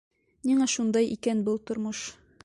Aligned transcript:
Ниңә 0.51 0.67
шундай 0.75 1.11
икән 1.17 1.43
был 1.49 1.61
тормош? 1.71 2.01